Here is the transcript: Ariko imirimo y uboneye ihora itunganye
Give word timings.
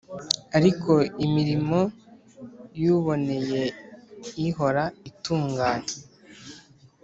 Ariko 0.57 0.91
imirimo 1.25 1.79
y 2.81 2.85
uboneye 2.95 3.63
ihora 4.47 4.83
itunganye 5.09 5.95